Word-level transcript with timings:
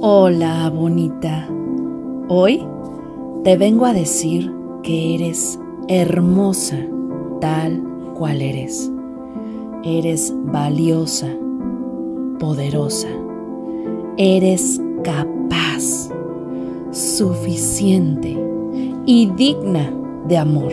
Hola, 0.00 0.70
bonita. 0.70 1.48
Hoy 2.28 2.64
te 3.42 3.56
vengo 3.56 3.84
a 3.84 3.92
decir 3.92 4.54
que 4.84 5.16
eres 5.16 5.58
hermosa 5.88 6.78
tal 7.40 7.82
cual 8.16 8.40
eres. 8.40 8.92
Eres 9.82 10.32
valiosa, 10.52 11.26
poderosa. 12.38 13.08
Eres 14.18 14.80
capaz, 15.02 16.10
suficiente 16.92 18.40
y 19.04 19.32
digna 19.32 19.92
de 20.28 20.38
amor. 20.38 20.72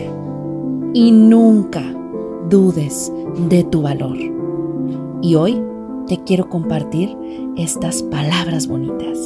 Y 0.94 1.10
nunca 1.10 1.82
dudes 2.48 3.12
de 3.48 3.64
tu 3.64 3.82
valor. 3.82 4.16
Y 5.20 5.34
hoy 5.34 5.60
te 6.06 6.22
quiero 6.24 6.48
compartir 6.48 7.16
estas 7.56 8.02
palabras 8.02 8.66
bonitas. 8.68 9.18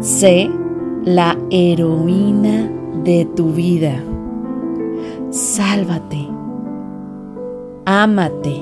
Sé 0.00 0.50
la 1.04 1.36
heroína 1.50 2.70
de 3.04 3.24
tu 3.36 3.52
vida. 3.52 4.02
Sálvate. 5.30 6.28
Ámate. 7.86 8.56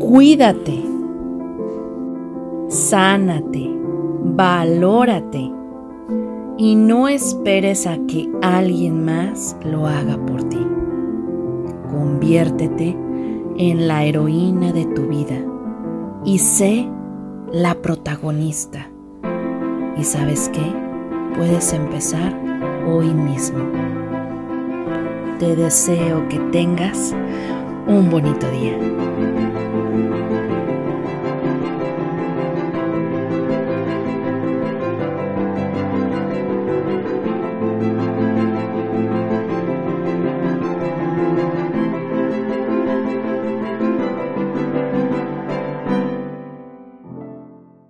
Cuídate. 0.00 0.82
Sánate. 2.68 3.70
Valórate. 4.24 5.52
Y 6.56 6.74
no 6.74 7.06
esperes 7.06 7.86
a 7.86 7.96
que 8.08 8.28
alguien 8.42 9.04
más 9.04 9.56
lo 9.64 9.86
haga 9.86 10.16
por 10.26 10.42
ti. 10.44 10.58
Conviértete 11.90 12.96
en 13.58 13.88
la 13.88 14.04
heroína 14.04 14.72
de 14.72 14.84
tu 14.86 15.02
vida 15.02 15.27
sé 16.38 16.88
la 17.52 17.74
protagonista. 17.74 18.90
¿Y 19.96 20.04
sabes 20.04 20.50
qué? 20.52 20.72
Puedes 21.36 21.72
empezar 21.72 22.34
hoy 22.86 23.12
mismo. 23.12 23.64
Te 25.38 25.54
deseo 25.56 26.28
que 26.28 26.38
tengas 26.50 27.14
un 27.86 28.10
bonito 28.10 28.50
día. 28.50 28.76